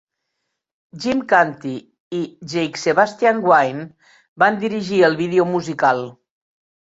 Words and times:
Jim 1.01 1.19
Canty 1.33 1.73
i 2.19 2.21
Jake-Sebastian 2.53 3.43
Wynne 3.49 3.85
van 4.45 4.57
dirigir 4.65 5.03
el 5.09 5.19
vídeo 5.23 5.45
musical. 5.53 6.05